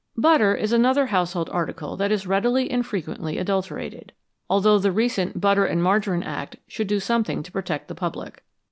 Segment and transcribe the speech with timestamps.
[0.17, 4.13] Butter is another household article that is readily and frequently adulterated,
[4.49, 8.43] although the recent Butter and Margarine Act should do something to protect the public.